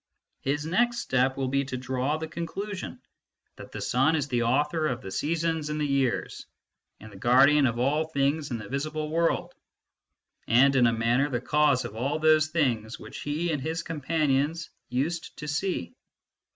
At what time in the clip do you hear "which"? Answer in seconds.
12.99-13.19